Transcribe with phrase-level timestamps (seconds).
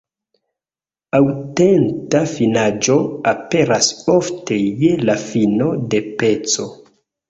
[1.19, 2.97] Aŭtenta finaĵo
[3.35, 6.73] aperas ofte je la fino de peco.